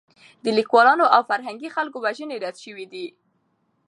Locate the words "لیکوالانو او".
0.57-1.21